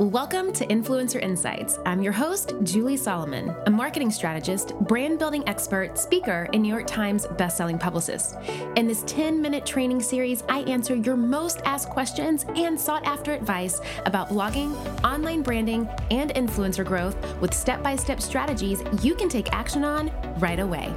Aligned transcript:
Welcome 0.00 0.52
to 0.52 0.64
Influencer 0.68 1.20
Insights. 1.20 1.80
I'm 1.84 2.00
your 2.00 2.12
host, 2.12 2.54
Julie 2.62 2.96
Solomon, 2.96 3.52
a 3.66 3.70
marketing 3.70 4.12
strategist, 4.12 4.78
brand 4.82 5.18
building 5.18 5.42
expert, 5.48 5.98
speaker, 5.98 6.48
and 6.52 6.62
New 6.62 6.68
York 6.68 6.86
Times 6.86 7.26
bestselling 7.26 7.80
publicist. 7.80 8.36
In 8.76 8.86
this 8.86 9.02
10 9.08 9.42
minute 9.42 9.66
training 9.66 10.00
series, 10.00 10.44
I 10.48 10.60
answer 10.60 10.94
your 10.94 11.16
most 11.16 11.62
asked 11.64 11.90
questions 11.90 12.46
and 12.54 12.78
sought 12.78 13.04
after 13.06 13.32
advice 13.32 13.80
about 14.06 14.28
blogging, 14.28 14.72
online 15.02 15.42
branding, 15.42 15.88
and 16.12 16.30
influencer 16.30 16.86
growth 16.86 17.16
with 17.40 17.52
step 17.52 17.82
by 17.82 17.96
step 17.96 18.22
strategies 18.22 18.84
you 19.02 19.16
can 19.16 19.28
take 19.28 19.52
action 19.52 19.82
on 19.82 20.12
right 20.38 20.60
away. 20.60 20.94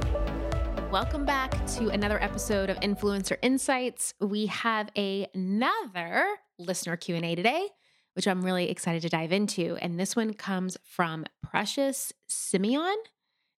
Welcome 0.92 1.24
back 1.24 1.50
to 1.78 1.88
another 1.88 2.22
episode 2.22 2.70
of 2.70 2.78
Influencer 2.78 3.36
Insights. 3.42 4.14
We 4.20 4.46
have 4.46 4.90
another 4.94 6.24
listener 6.56 6.96
Q&A 6.96 7.34
today 7.34 7.66
which 8.14 8.28
I'm 8.28 8.44
really 8.44 8.70
excited 8.70 9.02
to 9.02 9.08
dive 9.08 9.32
into. 9.32 9.76
And 9.80 9.98
this 9.98 10.14
one 10.16 10.34
comes 10.34 10.76
from 10.84 11.24
Precious 11.42 12.12
Simeon. 12.26 12.96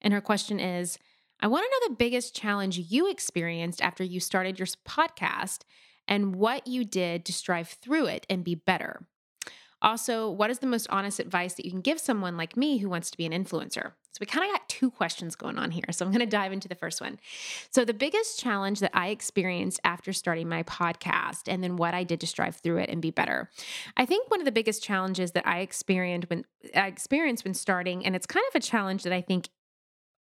And 0.00 0.12
her 0.12 0.20
question 0.20 0.60
is 0.60 0.98
I 1.40 1.46
want 1.46 1.64
to 1.64 1.70
know 1.70 1.88
the 1.88 1.98
biggest 1.98 2.34
challenge 2.34 2.78
you 2.78 3.10
experienced 3.10 3.82
after 3.82 4.04
you 4.04 4.20
started 4.20 4.58
your 4.58 4.68
podcast 4.88 5.60
and 6.06 6.36
what 6.36 6.66
you 6.66 6.84
did 6.84 7.24
to 7.24 7.32
strive 7.32 7.68
through 7.68 8.06
it 8.06 8.26
and 8.28 8.44
be 8.44 8.54
better. 8.54 9.06
Also, 9.82 10.30
what 10.30 10.50
is 10.50 10.60
the 10.60 10.66
most 10.66 10.86
honest 10.88 11.20
advice 11.20 11.54
that 11.54 11.64
you 11.64 11.70
can 11.70 11.80
give 11.80 12.00
someone 12.00 12.36
like 12.36 12.56
me 12.56 12.78
who 12.78 12.88
wants 12.88 13.10
to 13.10 13.16
be 13.18 13.26
an 13.26 13.32
influencer? 13.32 13.92
So, 14.14 14.18
we 14.20 14.26
kind 14.26 14.48
of 14.48 14.52
got 14.52 14.68
two 14.68 14.92
questions 14.92 15.34
going 15.34 15.58
on 15.58 15.72
here. 15.72 15.84
So, 15.90 16.04
I'm 16.04 16.12
going 16.12 16.20
to 16.20 16.26
dive 16.26 16.52
into 16.52 16.68
the 16.68 16.76
first 16.76 17.00
one. 17.00 17.18
So, 17.70 17.84
the 17.84 17.92
biggest 17.92 18.38
challenge 18.38 18.80
that 18.80 18.92
I 18.94 19.08
experienced 19.08 19.80
after 19.82 20.12
starting 20.12 20.48
my 20.48 20.62
podcast 20.62 21.42
and 21.48 21.64
then 21.64 21.76
what 21.76 21.94
I 21.94 22.04
did 22.04 22.20
to 22.20 22.26
strive 22.26 22.56
through 22.56 22.78
it 22.78 22.90
and 22.90 23.02
be 23.02 23.10
better. 23.10 23.50
I 23.96 24.06
think 24.06 24.30
one 24.30 24.40
of 24.40 24.44
the 24.44 24.52
biggest 24.52 24.82
challenges 24.82 25.32
that 25.32 25.46
I 25.46 25.60
experienced 25.60 26.30
when 26.30 26.44
I 26.74 26.86
experienced 26.86 27.44
when 27.44 27.54
starting, 27.54 28.06
and 28.06 28.14
it's 28.14 28.26
kind 28.26 28.44
of 28.48 28.54
a 28.54 28.60
challenge 28.60 29.02
that 29.02 29.12
I 29.12 29.20
think 29.20 29.48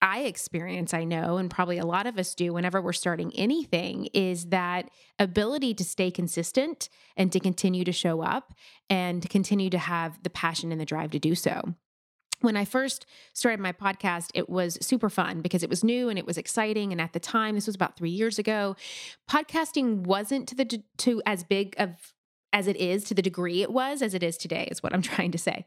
I 0.04 0.24
experience, 0.24 0.94
I 0.94 1.06
know, 1.06 1.38
and 1.38 1.50
probably 1.50 1.78
a 1.78 1.86
lot 1.86 2.08
of 2.08 2.20
us 2.20 2.36
do 2.36 2.52
whenever 2.52 2.82
we're 2.82 2.92
starting 2.92 3.32
anything, 3.36 4.10
is 4.14 4.48
that 4.48 4.90
ability 5.18 5.74
to 5.76 5.86
stay 5.86 6.12
consistent 6.12 6.90
and 7.16 7.32
to 7.32 7.40
continue 7.40 7.86
to 7.86 7.94
show 7.94 8.22
up 8.22 8.54
and 8.90 9.22
to 9.22 9.30
continue 9.30 9.70
to 9.70 9.78
have 9.78 10.22
the 10.24 10.30
passion 10.30 10.74
and 10.74 10.82
the 10.82 10.86
drive 10.86 11.12
to 11.12 11.20
do 11.20 11.36
so 11.36 11.74
when 12.44 12.58
I 12.58 12.66
first 12.66 13.06
started 13.32 13.60
my 13.60 13.72
podcast, 13.72 14.30
it 14.34 14.50
was 14.50 14.78
super 14.82 15.10
fun 15.10 15.42
because 15.42 15.64
it 15.64 15.70
was 15.70 15.84
new 15.84 16.10
and 16.10 16.20
it 16.20 16.26
was 16.26 16.38
exciting. 16.38 16.92
And 16.92 17.00
at 17.00 17.14
the 17.14 17.20
time, 17.20 17.56
this 17.56 17.68
was 17.68 17.76
about 17.76 17.96
three 17.96 18.10
years 18.10 18.38
ago, 18.38 18.76
podcasting 19.30 20.02
wasn't 20.02 20.48
to 20.50 20.56
the 20.56 20.84
to 20.98 21.22
as 21.26 21.44
big 21.44 21.74
of 21.78 22.14
as 22.52 22.68
it 22.68 22.76
is 22.76 23.04
to 23.06 23.16
the 23.16 23.22
degree 23.22 23.64
it 23.64 23.72
was 23.72 24.02
as 24.02 24.14
it 24.14 24.22
is 24.22 24.38
today. 24.38 24.68
Is 24.70 24.84
what 24.84 24.94
I'm 24.94 25.02
trying 25.14 25.32
to 25.32 25.38
say. 25.38 25.66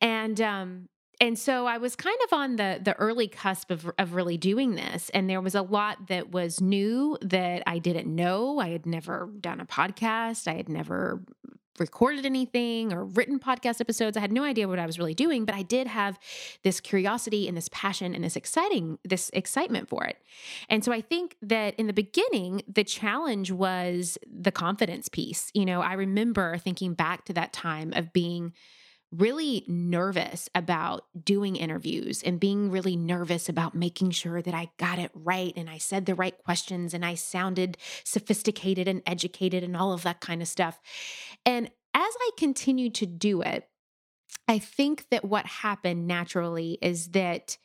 And 0.00 0.40
um, 0.40 0.88
and 1.20 1.38
so 1.38 1.66
I 1.66 1.78
was 1.78 1.94
kind 1.94 2.18
of 2.24 2.32
on 2.32 2.56
the 2.56 2.80
the 2.82 2.94
early 2.94 3.28
cusp 3.28 3.70
of 3.70 3.88
of 3.96 4.14
really 4.14 4.36
doing 4.36 4.74
this 4.74 5.10
and 5.10 5.30
there 5.30 5.40
was 5.40 5.54
a 5.54 5.62
lot 5.62 6.08
that 6.08 6.30
was 6.32 6.60
new 6.60 7.16
that 7.22 7.62
I 7.66 7.78
didn't 7.78 8.12
know. 8.12 8.58
I 8.58 8.70
had 8.70 8.86
never 8.86 9.30
done 9.40 9.60
a 9.60 9.66
podcast. 9.66 10.48
I 10.48 10.54
had 10.54 10.68
never 10.68 11.22
recorded 11.80 12.26
anything 12.26 12.92
or 12.92 13.04
written 13.04 13.38
podcast 13.38 13.80
episodes. 13.80 14.16
I 14.16 14.20
had 14.20 14.32
no 14.32 14.44
idea 14.44 14.68
what 14.68 14.78
I 14.78 14.86
was 14.86 14.98
really 14.98 15.14
doing, 15.14 15.44
but 15.44 15.54
I 15.54 15.62
did 15.62 15.86
have 15.86 16.18
this 16.62 16.80
curiosity 16.80 17.48
and 17.48 17.56
this 17.56 17.68
passion 17.72 18.14
and 18.14 18.24
this 18.24 18.36
exciting 18.36 18.98
this 19.04 19.30
excitement 19.32 19.88
for 19.88 20.04
it. 20.04 20.18
And 20.68 20.84
so 20.84 20.92
I 20.92 21.00
think 21.00 21.36
that 21.42 21.74
in 21.76 21.86
the 21.86 21.92
beginning 21.92 22.62
the 22.68 22.84
challenge 22.84 23.50
was 23.50 24.18
the 24.26 24.52
confidence 24.52 25.08
piece. 25.08 25.50
You 25.54 25.66
know, 25.66 25.80
I 25.80 25.94
remember 25.94 26.58
thinking 26.58 26.94
back 26.94 27.24
to 27.26 27.32
that 27.34 27.52
time 27.52 27.92
of 27.94 28.12
being 28.12 28.52
really 29.10 29.64
nervous 29.66 30.48
about 30.54 31.04
doing 31.24 31.56
interviews 31.56 32.22
and 32.22 32.38
being 32.38 32.70
really 32.70 32.96
nervous 32.96 33.48
about 33.48 33.74
making 33.74 34.10
sure 34.10 34.42
that 34.42 34.54
I 34.54 34.70
got 34.76 34.98
it 34.98 35.10
right 35.14 35.52
and 35.56 35.70
I 35.70 35.78
said 35.78 36.04
the 36.04 36.14
right 36.14 36.36
questions 36.44 36.92
and 36.92 37.04
I 37.04 37.14
sounded 37.14 37.78
sophisticated 38.04 38.86
and 38.86 39.02
educated 39.06 39.64
and 39.64 39.76
all 39.76 39.92
of 39.92 40.02
that 40.02 40.20
kind 40.20 40.42
of 40.42 40.48
stuff. 40.48 40.78
And 41.46 41.66
as 41.66 41.72
I 42.20 42.30
continued 42.36 42.94
to 42.96 43.06
do 43.06 43.40
it, 43.40 43.66
I 44.46 44.58
think 44.58 45.06
that 45.10 45.24
what 45.24 45.46
happened 45.46 46.06
naturally 46.06 46.78
is 46.82 47.08
that 47.08 47.56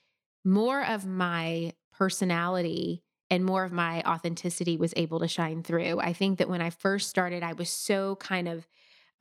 more 0.45 0.83
of 0.83 1.05
my 1.05 1.73
personality 1.91 3.03
and 3.29 3.43
more 3.43 3.63
of 3.63 3.71
my 3.71 4.01
authenticity 4.03 4.77
was 4.77 4.93
able 4.95 5.19
to 5.19 5.27
shine 5.27 5.63
through. 5.63 5.99
I 5.99 6.13
think 6.13 6.39
that 6.39 6.49
when 6.49 6.61
I 6.61 6.69
first 6.69 7.09
started, 7.09 7.43
I 7.43 7.53
was 7.53 7.69
so 7.69 8.15
kind 8.17 8.47
of 8.47 8.67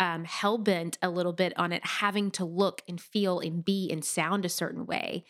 um, 0.03 0.25
hell 0.25 0.59
bent 0.59 0.99
a 1.01 1.09
little 1.09 1.33
bit 1.33 1.57
on 1.57 1.73
it 1.73 1.87
having 1.87 2.33
to 2.33 2.45
look 2.45 2.83
and 2.89 3.01
feel 3.01 3.39
and 3.39 3.65
be 3.65 3.89
and 3.89 4.05
sound 4.05 4.45
a 4.45 4.49
certain 4.49 4.85
way 4.85 5.25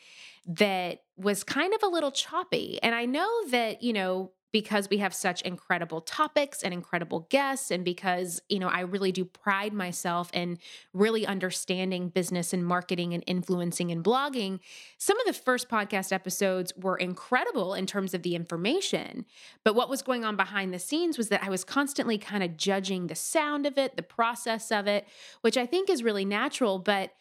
that 0.47 1.03
was 1.15 1.44
kind 1.44 1.75
of 1.75 1.83
a 1.83 1.88
little 1.88 2.10
choppy. 2.10 2.78
And 2.83 2.94
I 2.94 3.05
know 3.05 3.28
that, 3.50 3.83
you 3.83 3.93
know, 3.93 4.33
because 4.52 4.90
we 4.90 4.98
have 4.98 5.14
such 5.14 5.42
incredible 5.42 6.00
topics 6.02 6.62
and 6.62 6.72
incredible 6.74 7.26
guests 7.30 7.70
and 7.70 7.84
because 7.84 8.40
you 8.48 8.58
know 8.58 8.68
I 8.68 8.80
really 8.80 9.10
do 9.10 9.24
pride 9.24 9.72
myself 9.72 10.30
in 10.32 10.58
really 10.92 11.26
understanding 11.26 12.10
business 12.10 12.52
and 12.52 12.64
marketing 12.64 13.14
and 13.14 13.24
influencing 13.26 13.91
and 13.91 14.04
blogging 14.04 14.60
some 14.98 15.18
of 15.18 15.26
the 15.26 15.32
first 15.32 15.68
podcast 15.68 16.12
episodes 16.12 16.72
were 16.76 16.96
incredible 16.96 17.74
in 17.74 17.86
terms 17.86 18.14
of 18.14 18.22
the 18.22 18.36
information. 18.36 19.24
But 19.64 19.74
what 19.74 19.88
was 19.88 20.02
going 20.02 20.24
on 20.24 20.36
behind 20.36 20.72
the 20.72 20.78
scenes 20.78 21.16
was 21.18 21.28
that 21.30 21.42
I 21.42 21.48
was 21.48 21.64
constantly 21.64 22.18
kind 22.18 22.42
of 22.42 22.56
judging 22.56 23.06
the 23.06 23.14
sound 23.14 23.66
of 23.66 23.78
it 23.78 23.96
the 23.96 24.02
process 24.02 24.70
of 24.70 24.86
it 24.86 25.06
which 25.41 25.56
I 25.56 25.66
think 25.66 25.88
is 25.88 26.02
really 26.02 26.24
natural 26.24 26.78
but 26.78 27.12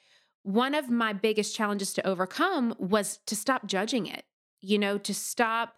one 0.43 0.73
of 0.73 0.89
my 0.89 1.13
biggest 1.13 1.55
challenges 1.55 1.93
to 1.93 2.07
overcome 2.07 2.73
was 2.77 3.19
to 3.27 3.35
stop 3.35 3.65
judging 3.65 4.05
it 4.05 4.25
you 4.59 4.77
know 4.77 4.97
to 4.97 5.13
stop 5.13 5.75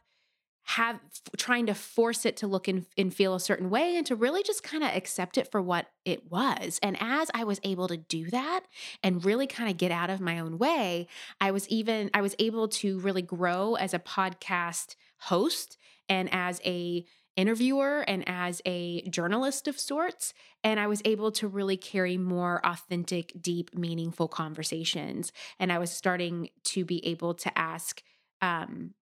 have 0.66 1.00
trying 1.38 1.66
to 1.66 1.74
force 1.74 2.26
it 2.26 2.38
to 2.38 2.48
look 2.48 2.68
and, 2.68 2.86
and 2.98 3.14
feel 3.14 3.36
a 3.36 3.40
certain 3.40 3.70
way 3.70 3.98
and 3.98 4.06
to 4.08 4.16
really 4.16 4.44
just 4.44 4.64
kind 4.64 4.84
of 4.84 4.90
accept 4.96 5.38
it 5.38 5.52
for 5.52 5.62
what 5.62 5.88
it 6.06 6.32
was. 6.32 6.80
And 6.82 6.96
as 7.00 7.30
I 7.34 7.44
was 7.44 7.60
able 7.64 7.88
to 7.90 7.98
do 7.98 8.30
that 8.30 8.62
and 9.04 9.26
really 9.26 9.46
kind 9.46 9.70
of 9.70 9.78
get 9.78 9.92
out 9.92 10.10
of 10.10 10.22
my 10.22 10.40
own 10.40 10.58
way, 10.58 11.08
I 11.42 11.52
was 11.52 11.68
even 11.70 12.10
I 12.14 12.22
was 12.22 12.36
able 12.40 12.70
to 12.70 13.00
really 13.00 13.22
grow 13.22 13.76
as 13.76 13.94
a 13.94 14.00
podcast 14.00 14.96
host 15.18 15.78
and 16.08 16.30
as 16.32 16.62
a 16.66 17.06
interviewer 17.36 18.02
and 18.02 18.24
as 18.28 18.62
a 18.66 19.02
journalist 19.10 19.68
of 19.68 19.80
sorts. 19.80 20.34
And 20.64 20.80
I 20.80 20.88
was 20.88 21.02
able 21.04 21.32
to 21.34 21.48
really 21.48 21.78
carry 21.78 22.18
more 22.18 22.66
authentic, 22.66 23.34
deep, 23.42 23.76
meaningful 23.76 24.28
conversations. 24.28 25.32
And 25.60 25.72
I 25.72 25.80
was 25.80 25.92
starting 25.92 26.50
to 26.66 26.86
be 26.86 27.06
able 27.06 27.34
to 27.36 27.58
ask 27.58 28.04
um, 28.42 28.94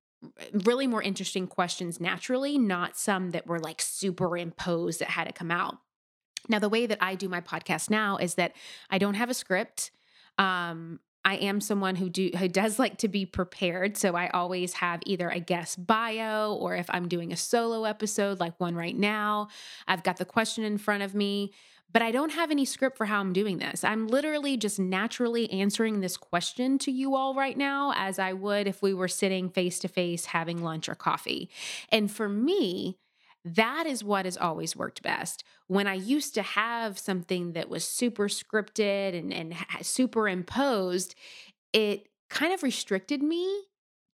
really 0.53 0.87
more 0.87 1.01
interesting 1.01 1.47
questions 1.47 1.99
naturally, 1.99 2.57
not 2.57 2.97
some 2.97 3.31
that 3.31 3.47
were 3.47 3.59
like 3.59 3.81
superimposed 3.81 4.99
that 4.99 5.09
had 5.09 5.25
to 5.25 5.33
come 5.33 5.51
out. 5.51 5.77
Now, 6.49 6.59
the 6.59 6.69
way 6.69 6.85
that 6.85 6.97
I 7.01 7.15
do 7.15 7.29
my 7.29 7.41
podcast 7.41 7.89
now 7.89 8.17
is 8.17 8.35
that 8.35 8.53
I 8.89 8.97
don't 8.97 9.13
have 9.13 9.29
a 9.29 9.33
script. 9.33 9.91
Um, 10.37 10.99
I 11.23 11.35
am 11.35 11.61
someone 11.61 11.95
who 11.95 12.09
do 12.09 12.31
who 12.35 12.47
does 12.47 12.79
like 12.79 12.97
to 12.99 13.07
be 13.07 13.25
prepared, 13.25 13.95
so 13.95 14.15
I 14.15 14.29
always 14.29 14.73
have 14.73 15.01
either 15.05 15.29
a 15.29 15.39
guest 15.39 15.85
bio 15.85 16.55
or 16.55 16.75
if 16.75 16.87
I'm 16.89 17.07
doing 17.07 17.31
a 17.31 17.37
solo 17.37 17.83
episode 17.83 18.39
like 18.39 18.59
one 18.59 18.75
right 18.75 18.97
now, 18.97 19.49
I've 19.87 20.03
got 20.03 20.17
the 20.17 20.25
question 20.25 20.63
in 20.63 20.79
front 20.79 21.03
of 21.03 21.13
me 21.13 21.53
but 21.91 22.01
I 22.01 22.11
don't 22.11 22.31
have 22.31 22.51
any 22.51 22.65
script 22.65 22.97
for 22.97 23.05
how 23.05 23.19
I'm 23.19 23.33
doing 23.33 23.57
this. 23.57 23.83
I'm 23.83 24.07
literally 24.07 24.57
just 24.57 24.79
naturally 24.79 25.51
answering 25.51 25.99
this 25.99 26.17
question 26.17 26.77
to 26.79 26.91
you 26.91 27.15
all 27.15 27.33
right 27.33 27.57
now 27.57 27.93
as 27.95 28.19
I 28.19 28.33
would 28.33 28.67
if 28.67 28.81
we 28.81 28.93
were 28.93 29.07
sitting 29.07 29.49
face 29.49 29.79
to 29.79 29.87
face 29.87 30.25
having 30.25 30.63
lunch 30.63 30.87
or 30.87 30.95
coffee. 30.95 31.49
And 31.89 32.11
for 32.11 32.29
me, 32.29 32.97
that 33.43 33.87
is 33.87 34.03
what 34.03 34.25
has 34.25 34.37
always 34.37 34.75
worked 34.75 35.01
best. 35.01 35.43
When 35.67 35.87
I 35.87 35.95
used 35.95 36.33
to 36.35 36.43
have 36.43 36.99
something 36.99 37.53
that 37.53 37.69
was 37.69 37.83
super 37.83 38.27
scripted 38.27 39.17
and, 39.17 39.33
and 39.33 39.55
superimposed, 39.81 41.15
it 41.73 42.07
kind 42.29 42.53
of 42.53 42.63
restricted 42.63 43.23
me 43.23 43.65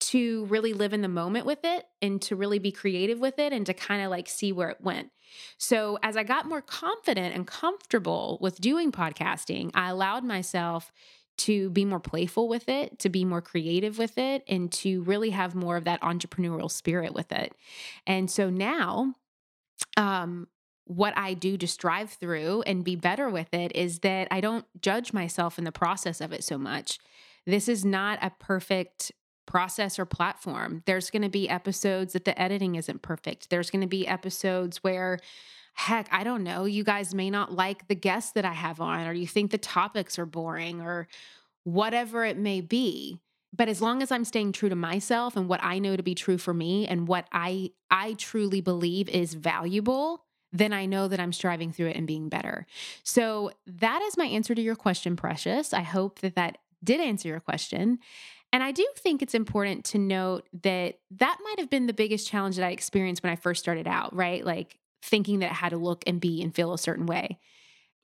to 0.09 0.45
really 0.45 0.73
live 0.73 0.93
in 0.93 1.01
the 1.01 1.07
moment 1.07 1.45
with 1.45 1.59
it 1.63 1.85
and 2.01 2.21
to 2.21 2.35
really 2.35 2.59
be 2.59 2.71
creative 2.71 3.19
with 3.19 3.39
it 3.39 3.53
and 3.53 3.65
to 3.65 3.73
kind 3.73 4.03
of 4.03 4.11
like 4.11 4.27
see 4.27 4.51
where 4.51 4.69
it 4.69 4.81
went. 4.81 5.09
So, 5.57 5.97
as 6.03 6.15
I 6.15 6.23
got 6.23 6.47
more 6.47 6.61
confident 6.61 7.35
and 7.35 7.47
comfortable 7.47 8.37
with 8.41 8.61
doing 8.61 8.91
podcasting, 8.91 9.71
I 9.73 9.89
allowed 9.89 10.23
myself 10.23 10.91
to 11.37 11.69
be 11.71 11.85
more 11.85 11.99
playful 11.99 12.47
with 12.47 12.69
it, 12.69 12.99
to 12.99 13.09
be 13.09 13.25
more 13.25 13.41
creative 13.41 13.97
with 13.97 14.17
it, 14.17 14.43
and 14.47 14.71
to 14.71 15.01
really 15.03 15.31
have 15.31 15.55
more 15.55 15.75
of 15.75 15.85
that 15.85 16.01
entrepreneurial 16.01 16.71
spirit 16.71 17.13
with 17.13 17.31
it. 17.31 17.53
And 18.05 18.29
so 18.29 18.49
now, 18.49 19.15
um, 19.97 20.47
what 20.85 21.17
I 21.17 21.33
do 21.33 21.57
to 21.57 21.67
strive 21.67 22.11
through 22.11 22.61
and 22.61 22.83
be 22.83 22.95
better 22.95 23.29
with 23.29 23.53
it 23.53 23.75
is 23.75 23.99
that 23.99 24.27
I 24.29 24.39
don't 24.39 24.65
judge 24.81 25.13
myself 25.13 25.57
in 25.57 25.63
the 25.63 25.71
process 25.71 26.21
of 26.21 26.31
it 26.31 26.43
so 26.43 26.57
much. 26.57 26.99
This 27.45 27.67
is 27.67 27.83
not 27.83 28.19
a 28.21 28.31
perfect 28.39 29.11
process 29.45 29.99
or 29.99 30.05
platform. 30.05 30.83
There's 30.85 31.09
going 31.09 31.21
to 31.21 31.29
be 31.29 31.49
episodes 31.49 32.13
that 32.13 32.25
the 32.25 32.39
editing 32.41 32.75
isn't 32.75 33.01
perfect. 33.01 33.49
There's 33.49 33.69
going 33.69 33.81
to 33.81 33.87
be 33.87 34.07
episodes 34.07 34.77
where 34.83 35.19
heck, 35.75 36.07
I 36.11 36.23
don't 36.23 36.43
know, 36.43 36.63
you 36.63 36.83
guys 36.83 37.13
may 37.13 37.29
not 37.29 37.51
like 37.51 37.87
the 37.87 37.95
guests 37.95 38.31
that 38.31 38.45
I 38.45 38.53
have 38.53 38.79
on, 38.79 39.07
or 39.07 39.13
you 39.13 39.27
think 39.27 39.51
the 39.51 39.57
topics 39.57 40.17
are 40.17 40.25
boring, 40.25 40.81
or 40.81 41.07
whatever 41.63 42.23
it 42.23 42.37
may 42.37 42.61
be. 42.61 43.19
But 43.53 43.69
as 43.69 43.81
long 43.81 44.01
as 44.01 44.11
I'm 44.11 44.25
staying 44.25 44.53
true 44.53 44.69
to 44.69 44.75
myself 44.75 45.35
and 45.35 45.47
what 45.47 45.63
I 45.63 45.79
know 45.79 45.95
to 45.95 46.03
be 46.03 46.15
true 46.15 46.37
for 46.37 46.53
me 46.53 46.87
and 46.87 47.07
what 47.07 47.27
I 47.31 47.71
I 47.91 48.13
truly 48.13 48.61
believe 48.61 49.09
is 49.09 49.33
valuable, 49.33 50.23
then 50.51 50.73
I 50.73 50.85
know 50.85 51.07
that 51.07 51.19
I'm 51.19 51.33
striving 51.33 51.71
through 51.71 51.87
it 51.87 51.97
and 51.97 52.07
being 52.07 52.29
better. 52.29 52.65
So 53.03 53.51
that 53.67 54.01
is 54.01 54.17
my 54.17 54.25
answer 54.25 54.55
to 54.55 54.61
your 54.61 54.75
question, 54.75 55.15
Precious. 55.15 55.73
I 55.73 55.81
hope 55.81 56.19
that 56.19 56.35
that 56.35 56.57
did 56.83 57.01
answer 57.01 57.27
your 57.27 57.39
question. 57.39 57.99
And 58.53 58.63
I 58.63 58.71
do 58.71 58.87
think 58.97 59.21
it's 59.21 59.35
important 59.35 59.83
to 59.85 59.97
note 59.97 60.47
that 60.63 60.99
that 61.11 61.37
might 61.43 61.59
have 61.59 61.69
been 61.69 61.87
the 61.87 61.93
biggest 61.93 62.27
challenge 62.27 62.55
that 62.55 62.65
I 62.65 62.71
experienced 62.71 63.21
when 63.21 63.33
I 63.33 63.35
first 63.35 63.61
started 63.61 63.87
out, 63.87 64.15
right? 64.15 64.45
Like 64.45 64.79
thinking 65.01 65.39
that 65.39 65.51
it 65.51 65.55
had 65.55 65.69
to 65.69 65.77
look 65.77 66.03
and 66.07 66.21
be 66.21 66.41
and 66.41 66.55
feel 66.55 66.73
a 66.73 66.77
certain 66.77 67.05
way. 67.05 67.37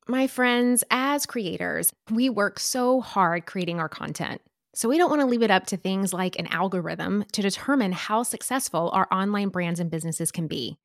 My 0.08 0.28
friends, 0.28 0.84
as 0.92 1.26
creators, 1.26 1.94
we 2.10 2.30
work 2.30 2.60
so 2.60 3.02
hard 3.02 3.46
creating 3.46 3.80
our 3.80 3.90
content. 3.90 4.42
So 4.74 4.90
we 4.90 4.98
don't 4.98 5.10
want 5.10 5.22
to 5.22 5.28
leave 5.28 5.44
it 5.44 5.52
up 5.52 5.68
to 5.68 5.78
things 5.78 6.14
like 6.14 6.40
an 6.40 6.48
algorithm 6.48 7.26
to 7.34 7.42
determine 7.42 7.92
how 7.92 8.24
successful 8.24 8.90
our 8.94 9.08
online 9.12 9.50
brands 9.50 9.80
and 9.80 9.92
businesses 9.92 10.32
can 10.32 10.48
be. 10.48 10.78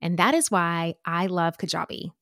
And 0.00 0.18
that 0.18 0.34
is 0.34 0.50
why 0.50 0.94
I 1.04 1.26
love 1.26 1.58
Kajabi. 1.58 2.12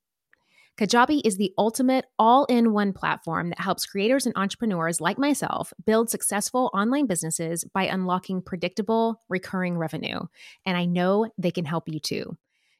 Kajabi 0.76 1.20
is 1.24 1.36
the 1.36 1.52
ultimate 1.56 2.04
all 2.18 2.46
in 2.46 2.72
one 2.72 2.92
platform 2.92 3.50
that 3.50 3.60
helps 3.60 3.86
creators 3.86 4.26
and 4.26 4.36
entrepreneurs 4.36 5.00
like 5.00 5.18
myself 5.18 5.72
build 5.86 6.10
successful 6.10 6.68
online 6.74 7.06
businesses 7.06 7.62
by 7.62 7.84
unlocking 7.84 8.42
predictable, 8.42 9.22
recurring 9.28 9.78
revenue. 9.78 10.18
And 10.66 10.76
I 10.76 10.86
know 10.86 11.30
they 11.38 11.52
can 11.52 11.64
help 11.64 11.88
you 11.88 12.00
too. 12.00 12.36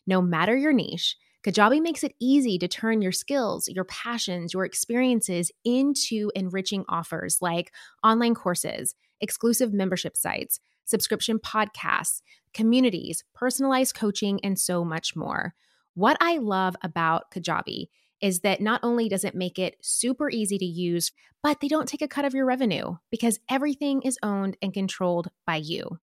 No 0.08 0.20
matter 0.20 0.56
your 0.56 0.72
niche, 0.72 1.16
Kajabi 1.44 1.80
makes 1.80 2.02
it 2.02 2.16
easy 2.20 2.58
to 2.58 2.66
turn 2.66 3.00
your 3.00 3.12
skills, 3.12 3.68
your 3.68 3.84
passions, 3.84 4.54
your 4.54 4.64
experiences 4.64 5.52
into 5.64 6.32
enriching 6.34 6.84
offers 6.88 7.38
like 7.40 7.72
online 8.02 8.34
courses, 8.34 8.96
exclusive 9.20 9.72
membership 9.72 10.16
sites, 10.16 10.58
subscription 10.84 11.38
podcasts, 11.38 12.22
communities, 12.52 13.22
personalized 13.34 13.94
coaching, 13.94 14.40
and 14.42 14.58
so 14.58 14.84
much 14.84 15.14
more. 15.14 15.54
What 15.94 16.16
I 16.20 16.38
love 16.38 16.76
about 16.82 17.30
Kajabi 17.30 17.88
is 18.20 18.40
that 18.40 18.60
not 18.60 18.80
only 18.82 19.08
does 19.08 19.24
it 19.24 19.34
make 19.34 19.58
it 19.58 19.76
super 19.82 20.30
easy 20.30 20.58
to 20.58 20.64
use, 20.64 21.12
but 21.42 21.60
they 21.60 21.68
don't 21.68 21.88
take 21.88 22.02
a 22.02 22.08
cut 22.08 22.24
of 22.24 22.34
your 22.34 22.46
revenue 22.46 22.96
because 23.10 23.38
everything 23.48 24.02
is 24.02 24.18
owned 24.22 24.56
and 24.62 24.72
controlled 24.72 25.30
by 25.46 25.56
you. 25.56 25.98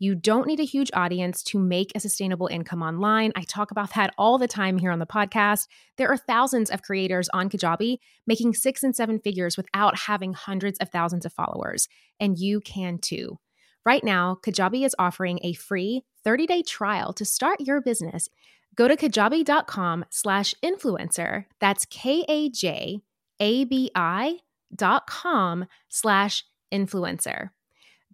You 0.00 0.14
don't 0.14 0.46
need 0.46 0.60
a 0.60 0.64
huge 0.64 0.92
audience 0.94 1.42
to 1.44 1.58
make 1.58 1.90
a 1.94 2.00
sustainable 2.00 2.46
income 2.46 2.82
online. 2.82 3.32
I 3.34 3.42
talk 3.42 3.72
about 3.72 3.94
that 3.94 4.14
all 4.16 4.38
the 4.38 4.46
time 4.46 4.78
here 4.78 4.92
on 4.92 5.00
the 5.00 5.06
podcast. 5.06 5.66
There 5.96 6.08
are 6.08 6.16
thousands 6.16 6.70
of 6.70 6.82
creators 6.82 7.28
on 7.30 7.50
Kajabi 7.50 7.98
making 8.24 8.54
six 8.54 8.84
and 8.84 8.94
seven 8.94 9.18
figures 9.18 9.56
without 9.56 9.98
having 9.98 10.34
hundreds 10.34 10.78
of 10.78 10.90
thousands 10.90 11.26
of 11.26 11.32
followers, 11.32 11.88
and 12.20 12.38
you 12.38 12.60
can 12.60 12.98
too. 12.98 13.40
Right 13.84 14.04
now, 14.04 14.38
Kajabi 14.44 14.84
is 14.86 14.94
offering 14.98 15.40
a 15.42 15.54
free 15.54 16.04
30-day 16.24 16.62
trial 16.62 17.12
to 17.14 17.24
start 17.24 17.60
your 17.60 17.80
business. 17.80 18.28
Go 18.78 18.86
to 18.86 18.96
kajabi.com 18.96 20.04
slash 20.08 20.54
influencer. 20.62 21.46
That's 21.58 21.84
K-A-J-A-B-I 21.86 23.02
dot 24.72 25.06
com 25.08 25.64
slash 25.88 26.44
influencer. 26.72 27.50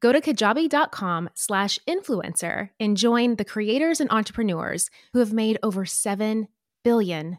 Go 0.01 0.13
to 0.13 0.23
kajabi.com 0.23 1.29
slash 1.35 1.79
influencer 1.87 2.71
and 2.81 2.97
join 2.97 3.37
the 3.37 3.45
creators 3.45 4.01
and 4.01 4.11
entrepreneurs 4.11 4.89
who 5.13 5.19
have 5.19 5.35
made 5.35 5.59
over 5.63 5.85
$7 5.85 6.47
billion. 6.83 7.39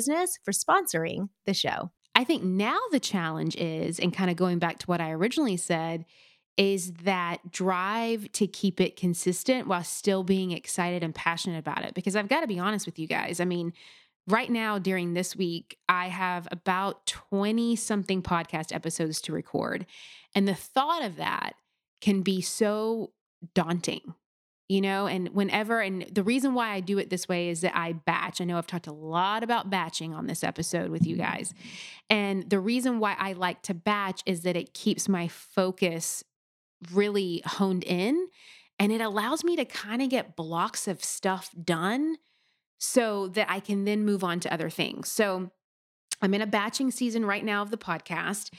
Business 0.01 0.39
for 0.43 0.51
sponsoring 0.51 1.29
the 1.45 1.53
show. 1.53 1.91
I 2.15 2.23
think 2.23 2.41
now 2.43 2.79
the 2.91 2.99
challenge 2.99 3.55
is, 3.55 3.99
and 3.99 4.11
kind 4.11 4.31
of 4.31 4.35
going 4.35 4.57
back 4.57 4.79
to 4.79 4.87
what 4.87 4.99
I 4.99 5.11
originally 5.11 5.57
said, 5.57 6.05
is 6.57 6.91
that 7.03 7.51
drive 7.51 8.31
to 8.31 8.47
keep 8.47 8.81
it 8.81 8.95
consistent 8.95 9.67
while 9.67 9.83
still 9.83 10.23
being 10.23 10.53
excited 10.53 11.03
and 11.03 11.13
passionate 11.13 11.59
about 11.59 11.85
it. 11.85 11.93
Because 11.93 12.15
I've 12.15 12.29
got 12.29 12.41
to 12.41 12.47
be 12.47 12.57
honest 12.57 12.87
with 12.87 12.97
you 12.97 13.05
guys. 13.05 13.39
I 13.39 13.45
mean, 13.45 13.73
right 14.27 14.49
now 14.49 14.79
during 14.79 15.13
this 15.13 15.35
week, 15.35 15.77
I 15.87 16.07
have 16.07 16.47
about 16.51 17.05
20 17.05 17.75
something 17.75 18.23
podcast 18.23 18.73
episodes 18.73 19.21
to 19.21 19.33
record. 19.33 19.85
And 20.33 20.47
the 20.47 20.55
thought 20.55 21.03
of 21.03 21.17
that 21.17 21.53
can 22.01 22.23
be 22.23 22.41
so 22.41 23.11
daunting 23.53 24.15
you 24.71 24.79
know 24.79 25.05
and 25.05 25.27
whenever 25.29 25.81
and 25.81 26.05
the 26.13 26.23
reason 26.23 26.53
why 26.53 26.69
i 26.69 26.79
do 26.79 26.97
it 26.97 27.09
this 27.09 27.27
way 27.27 27.49
is 27.49 27.59
that 27.59 27.75
i 27.75 27.91
batch. 27.91 28.39
I 28.39 28.45
know 28.45 28.57
i've 28.57 28.67
talked 28.67 28.87
a 28.87 28.93
lot 28.93 29.43
about 29.43 29.69
batching 29.69 30.13
on 30.13 30.27
this 30.27 30.43
episode 30.45 30.89
with 30.89 31.05
you 31.05 31.17
guys. 31.17 31.53
And 32.09 32.49
the 32.49 32.59
reason 32.59 32.99
why 32.99 33.15
i 33.19 33.33
like 33.33 33.61
to 33.63 33.73
batch 33.73 34.21
is 34.25 34.43
that 34.43 34.55
it 34.55 34.73
keeps 34.73 35.09
my 35.09 35.27
focus 35.27 36.23
really 36.93 37.43
honed 37.45 37.83
in 37.83 38.27
and 38.79 38.93
it 38.93 39.01
allows 39.01 39.43
me 39.43 39.57
to 39.57 39.65
kind 39.65 40.01
of 40.01 40.09
get 40.09 40.37
blocks 40.37 40.87
of 40.87 41.03
stuff 41.03 41.49
done 41.61 42.15
so 42.77 43.27
that 43.27 43.47
i 43.49 43.59
can 43.59 43.83
then 43.83 44.05
move 44.05 44.23
on 44.23 44.39
to 44.39 44.53
other 44.53 44.69
things. 44.69 45.09
So 45.09 45.51
I'm 46.21 46.33
in 46.33 46.41
a 46.41 46.47
batching 46.47 46.91
season 46.91 47.25
right 47.25 47.43
now 47.43 47.61
of 47.61 47.71
the 47.71 47.77
podcast. 47.77 48.51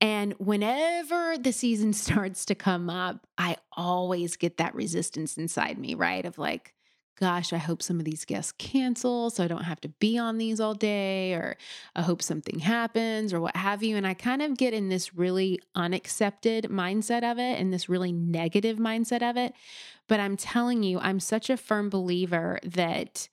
And 0.00 0.34
whenever 0.34 1.36
the 1.38 1.52
season 1.52 1.92
starts 1.94 2.44
to 2.46 2.54
come 2.54 2.90
up, 2.90 3.26
I 3.38 3.56
always 3.72 4.36
get 4.36 4.58
that 4.58 4.74
resistance 4.74 5.36
inside 5.36 5.78
me, 5.78 5.94
right? 5.94 6.24
Of 6.24 6.38
like, 6.38 6.74
gosh, 7.18 7.52
I 7.52 7.58
hope 7.58 7.82
some 7.82 7.98
of 7.98 8.04
these 8.04 8.24
guests 8.24 8.52
cancel 8.52 9.30
so 9.30 9.44
I 9.44 9.48
don't 9.48 9.64
have 9.64 9.80
to 9.82 9.88
be 9.88 10.18
on 10.18 10.38
these 10.38 10.60
all 10.60 10.74
day, 10.74 11.34
or 11.34 11.56
I 11.94 12.02
hope 12.02 12.22
something 12.22 12.58
happens, 12.58 13.32
or 13.32 13.40
what 13.40 13.56
have 13.56 13.82
you. 13.82 13.96
And 13.96 14.06
I 14.06 14.14
kind 14.14 14.42
of 14.42 14.56
get 14.56 14.74
in 14.74 14.88
this 14.88 15.14
really 15.14 15.60
unaccepted 15.74 16.64
mindset 16.64 17.22
of 17.22 17.38
it 17.38 17.60
and 17.60 17.72
this 17.72 17.88
really 17.88 18.12
negative 18.12 18.78
mindset 18.78 19.22
of 19.28 19.36
it. 19.36 19.54
But 20.08 20.20
I'm 20.20 20.36
telling 20.36 20.82
you, 20.82 20.98
I'm 20.98 21.20
such 21.20 21.50
a 21.50 21.56
firm 21.56 21.88
believer 21.88 22.58
that, 22.64 23.28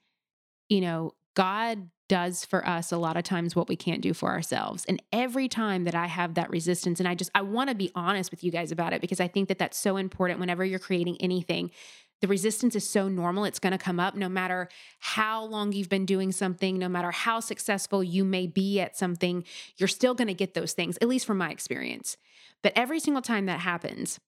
you 0.69 0.81
know, 0.81 1.13
God 1.33 1.89
does 2.11 2.43
for 2.43 2.67
us 2.67 2.91
a 2.91 2.97
lot 2.97 3.15
of 3.15 3.23
times 3.23 3.55
what 3.55 3.69
we 3.69 3.75
can't 3.77 4.01
do 4.01 4.13
for 4.13 4.31
ourselves. 4.31 4.83
And 4.83 5.01
every 5.13 5.47
time 5.47 5.85
that 5.85 5.95
I 5.95 6.07
have 6.07 6.33
that 6.33 6.49
resistance, 6.49 6.99
and 6.99 7.07
I 7.07 7.15
just, 7.15 7.31
I 7.33 7.41
want 7.41 7.69
to 7.69 7.75
be 7.75 7.89
honest 7.95 8.31
with 8.31 8.43
you 8.43 8.51
guys 8.51 8.69
about 8.69 8.91
it 8.91 8.99
because 8.99 9.21
I 9.21 9.29
think 9.29 9.47
that 9.47 9.57
that's 9.57 9.77
so 9.77 9.95
important 9.95 10.41
whenever 10.41 10.65
you're 10.65 10.77
creating 10.77 11.15
anything. 11.21 11.71
The 12.19 12.27
resistance 12.27 12.75
is 12.75 12.85
so 12.87 13.07
normal. 13.07 13.45
It's 13.45 13.59
going 13.59 13.71
to 13.71 13.77
come 13.77 13.97
up 13.97 14.13
no 14.13 14.27
matter 14.27 14.67
how 14.99 15.45
long 15.45 15.71
you've 15.71 15.87
been 15.87 16.05
doing 16.05 16.33
something, 16.33 16.77
no 16.77 16.89
matter 16.89 17.11
how 17.11 17.39
successful 17.39 18.03
you 18.03 18.25
may 18.25 18.45
be 18.45 18.81
at 18.81 18.97
something, 18.97 19.45
you're 19.77 19.87
still 19.87 20.13
going 20.13 20.27
to 20.27 20.33
get 20.33 20.53
those 20.53 20.73
things, 20.73 20.97
at 20.97 21.07
least 21.07 21.25
from 21.25 21.37
my 21.37 21.49
experience. 21.49 22.17
But 22.61 22.73
every 22.75 22.99
single 22.99 23.21
time 23.21 23.45
that 23.45 23.61
happens, 23.61 24.19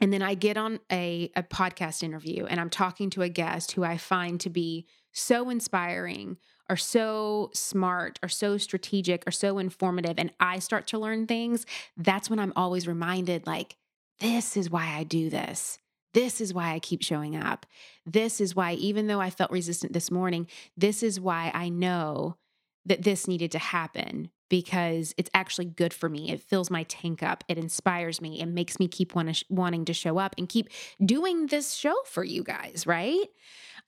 and 0.00 0.12
then 0.12 0.22
I 0.22 0.34
get 0.34 0.56
on 0.56 0.78
a, 0.90 1.32
a 1.34 1.42
podcast 1.42 2.04
interview 2.04 2.46
and 2.46 2.60
I'm 2.60 2.70
talking 2.70 3.10
to 3.10 3.22
a 3.22 3.28
guest 3.28 3.72
who 3.72 3.82
I 3.82 3.96
find 3.96 4.38
to 4.38 4.50
be 4.50 4.86
so 5.10 5.50
inspiring 5.50 6.38
are 6.72 6.76
so 6.76 7.50
smart, 7.52 8.18
are 8.22 8.30
so 8.30 8.56
strategic, 8.56 9.28
are 9.28 9.32
so 9.32 9.58
informative, 9.58 10.14
and 10.16 10.32
I 10.40 10.58
start 10.58 10.86
to 10.88 10.98
learn 10.98 11.26
things, 11.26 11.66
that's 11.98 12.30
when 12.30 12.38
I'm 12.38 12.54
always 12.56 12.88
reminded 12.88 13.46
like, 13.46 13.76
this 14.20 14.56
is 14.56 14.70
why 14.70 14.86
I 14.96 15.04
do 15.04 15.28
this. 15.28 15.78
This 16.14 16.40
is 16.40 16.54
why 16.54 16.72
I 16.72 16.78
keep 16.78 17.02
showing 17.02 17.36
up. 17.36 17.66
This 18.06 18.40
is 18.40 18.56
why, 18.56 18.72
even 18.72 19.06
though 19.06 19.20
I 19.20 19.28
felt 19.28 19.50
resistant 19.50 19.92
this 19.92 20.10
morning, 20.10 20.46
this 20.74 21.02
is 21.02 21.20
why 21.20 21.50
I 21.52 21.68
know 21.68 22.38
that 22.86 23.02
this 23.02 23.28
needed 23.28 23.52
to 23.52 23.58
happen 23.58 24.30
because 24.48 25.14
it's 25.16 25.30
actually 25.34 25.64
good 25.66 25.92
for 25.94 26.08
me. 26.08 26.30
It 26.30 26.40
fills 26.40 26.70
my 26.70 26.84
tank 26.84 27.22
up. 27.22 27.44
It 27.48 27.58
inspires 27.58 28.20
me. 28.20 28.40
It 28.40 28.46
makes 28.46 28.78
me 28.78 28.88
keep 28.88 29.14
want 29.14 29.44
wanting 29.50 29.84
to 29.86 29.94
show 29.94 30.18
up 30.18 30.34
and 30.38 30.48
keep 30.48 30.68
doing 31.04 31.46
this 31.46 31.72
show 31.74 31.94
for 32.06 32.24
you 32.24 32.42
guys, 32.42 32.86
right? 32.86 33.28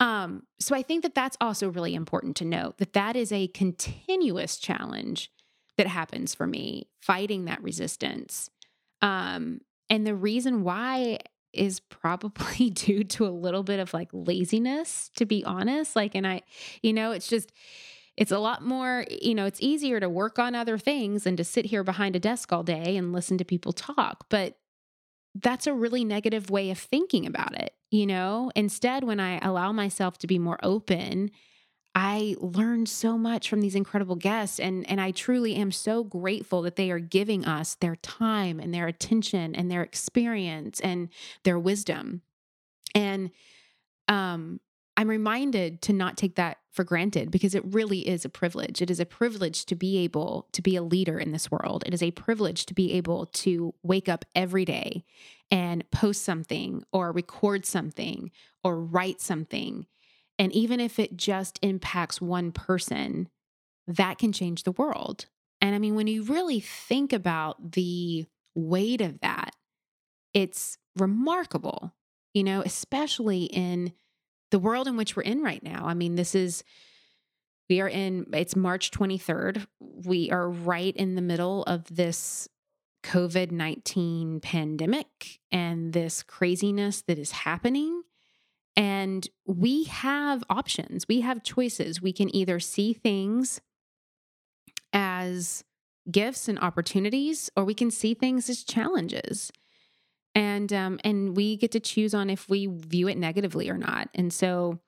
Um, 0.00 0.44
so 0.58 0.74
I 0.74 0.82
think 0.82 1.02
that 1.02 1.14
that's 1.14 1.36
also 1.40 1.68
really 1.68 1.94
important 1.94 2.36
to 2.36 2.44
note 2.44 2.78
that 2.78 2.92
that 2.94 3.16
is 3.16 3.30
a 3.32 3.48
continuous 3.48 4.56
challenge 4.56 5.30
that 5.76 5.86
happens 5.86 6.34
for 6.34 6.46
me, 6.46 6.88
fighting 7.00 7.44
that 7.44 7.62
resistance. 7.62 8.50
Um, 9.02 9.60
and 9.90 10.06
the 10.06 10.14
reason 10.14 10.62
why 10.62 11.18
is 11.52 11.80
probably 11.80 12.70
due 12.74 13.04
to 13.04 13.26
a 13.26 13.28
little 13.30 13.62
bit 13.62 13.80
of 13.80 13.94
like 13.94 14.08
laziness, 14.12 15.10
to 15.16 15.24
be 15.24 15.44
honest. 15.44 15.96
Like, 15.96 16.14
and 16.14 16.26
I, 16.26 16.42
you 16.82 16.92
know, 16.92 17.12
it's 17.12 17.28
just, 17.28 17.52
it's 18.16 18.32
a 18.32 18.38
lot 18.38 18.62
more, 18.62 19.04
you 19.10 19.34
know, 19.34 19.46
it's 19.46 19.60
easier 19.60 19.98
to 20.00 20.08
work 20.08 20.38
on 20.38 20.54
other 20.54 20.78
things 20.78 21.24
than 21.24 21.36
to 21.36 21.44
sit 21.44 21.66
here 21.66 21.82
behind 21.82 22.14
a 22.14 22.20
desk 22.20 22.52
all 22.52 22.62
day 22.62 22.96
and 22.96 23.12
listen 23.12 23.38
to 23.38 23.44
people 23.44 23.72
talk. 23.72 24.26
But 24.28 24.56
that's 25.34 25.66
a 25.66 25.74
really 25.74 26.04
negative 26.04 26.50
way 26.50 26.70
of 26.70 26.78
thinking 26.78 27.26
about 27.26 27.58
it, 27.58 27.74
you 27.90 28.06
know? 28.06 28.50
Instead, 28.54 29.04
when 29.04 29.20
I 29.20 29.38
allow 29.38 29.72
myself 29.72 30.18
to 30.18 30.26
be 30.26 30.38
more 30.38 30.58
open, 30.62 31.30
I 31.94 32.36
learned 32.40 32.88
so 32.88 33.16
much 33.18 33.48
from 33.48 33.60
these 33.60 33.76
incredible 33.76 34.16
guests 34.16 34.60
and 34.60 34.88
and 34.90 35.00
I 35.00 35.12
truly 35.12 35.54
am 35.56 35.72
so 35.72 36.04
grateful 36.04 36.62
that 36.62 36.76
they 36.76 36.90
are 36.90 36.98
giving 36.98 37.44
us 37.44 37.76
their 37.76 37.96
time 37.96 38.60
and 38.60 38.74
their 38.74 38.86
attention 38.88 39.54
and 39.54 39.70
their 39.70 39.82
experience 39.82 40.80
and 40.80 41.08
their 41.44 41.58
wisdom. 41.58 42.22
And 42.94 43.30
um 44.08 44.60
I'm 44.96 45.08
reminded 45.08 45.82
to 45.82 45.92
not 45.92 46.16
take 46.16 46.36
that 46.36 46.58
for 46.70 46.84
granted 46.84 47.30
because 47.30 47.54
it 47.54 47.64
really 47.64 48.06
is 48.06 48.24
a 48.24 48.28
privilege. 48.28 48.80
It 48.80 48.90
is 48.90 49.00
a 49.00 49.06
privilege 49.06 49.66
to 49.66 49.74
be 49.74 49.98
able 49.98 50.48
to 50.52 50.62
be 50.62 50.76
a 50.76 50.82
leader 50.82 51.18
in 51.18 51.32
this 51.32 51.50
world. 51.50 51.82
It 51.86 51.94
is 51.94 52.02
a 52.02 52.12
privilege 52.12 52.66
to 52.66 52.74
be 52.74 52.92
able 52.92 53.26
to 53.26 53.74
wake 53.82 54.08
up 54.08 54.24
every 54.34 54.64
day 54.64 55.04
and 55.50 55.88
post 55.90 56.22
something 56.22 56.84
or 56.92 57.10
record 57.10 57.66
something 57.66 58.30
or 58.62 58.80
write 58.80 59.20
something 59.20 59.86
and 60.38 60.52
even 60.52 60.80
if 60.80 60.98
it 60.98 61.16
just 61.16 61.58
impacts 61.62 62.20
one 62.20 62.52
person, 62.52 63.28
that 63.86 64.18
can 64.18 64.32
change 64.32 64.64
the 64.64 64.72
world. 64.72 65.26
And 65.60 65.74
I 65.74 65.78
mean, 65.78 65.94
when 65.94 66.06
you 66.06 66.24
really 66.24 66.60
think 66.60 67.12
about 67.12 67.72
the 67.72 68.26
weight 68.54 69.00
of 69.00 69.20
that, 69.20 69.54
it's 70.32 70.78
remarkable, 70.96 71.94
you 72.32 72.42
know, 72.42 72.62
especially 72.62 73.44
in 73.44 73.92
the 74.54 74.60
world 74.60 74.86
in 74.86 74.96
which 74.96 75.16
we're 75.16 75.22
in 75.22 75.42
right 75.42 75.64
now. 75.64 75.84
I 75.84 75.94
mean, 75.94 76.14
this 76.14 76.32
is, 76.36 76.62
we 77.68 77.80
are 77.80 77.88
in, 77.88 78.26
it's 78.32 78.54
March 78.54 78.92
23rd. 78.92 79.66
We 79.80 80.30
are 80.30 80.48
right 80.48 80.94
in 80.94 81.16
the 81.16 81.22
middle 81.22 81.64
of 81.64 81.84
this 81.92 82.48
COVID 83.02 83.50
19 83.50 84.38
pandemic 84.38 85.40
and 85.50 85.92
this 85.92 86.22
craziness 86.22 87.02
that 87.08 87.18
is 87.18 87.32
happening. 87.32 88.02
And 88.76 89.28
we 89.44 89.84
have 89.84 90.44
options, 90.48 91.08
we 91.08 91.22
have 91.22 91.42
choices. 91.42 92.00
We 92.00 92.12
can 92.12 92.32
either 92.32 92.60
see 92.60 92.92
things 92.92 93.60
as 94.92 95.64
gifts 96.08 96.46
and 96.46 96.60
opportunities, 96.60 97.50
or 97.56 97.64
we 97.64 97.74
can 97.74 97.90
see 97.90 98.14
things 98.14 98.48
as 98.48 98.62
challenges. 98.62 99.50
And 100.34 100.72
um, 100.72 100.98
and 101.04 101.36
we 101.36 101.56
get 101.56 101.72
to 101.72 101.80
choose 101.80 102.12
on 102.14 102.28
if 102.28 102.48
we 102.48 102.66
view 102.66 103.08
it 103.08 103.16
negatively 103.16 103.70
or 103.70 103.78
not. 103.78 104.08
And 104.14 104.32
so 104.32 104.80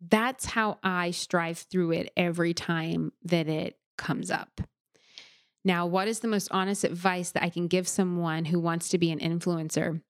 that's 0.00 0.46
how 0.46 0.78
I 0.82 1.10
strive 1.10 1.58
through 1.58 1.92
it 1.92 2.12
every 2.16 2.54
time 2.54 3.12
that 3.24 3.46
it 3.48 3.76
comes 3.98 4.30
up. 4.30 4.62
Now, 5.62 5.84
what 5.86 6.08
is 6.08 6.20
the 6.20 6.28
most 6.28 6.48
honest 6.50 6.84
advice 6.84 7.32
that 7.32 7.42
I 7.42 7.50
can 7.50 7.66
give 7.66 7.86
someone 7.86 8.46
who 8.46 8.58
wants 8.58 8.88
to 8.88 8.98
be 8.98 9.10
an 9.10 9.18
influencer? 9.18 10.00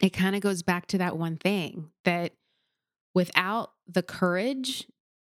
it 0.00 0.10
kind 0.10 0.36
of 0.36 0.42
goes 0.42 0.62
back 0.62 0.86
to 0.88 0.98
that 0.98 1.16
one 1.16 1.36
thing 1.36 1.90
that 2.04 2.32
without 3.14 3.72
the 3.88 4.02
courage 4.02 4.86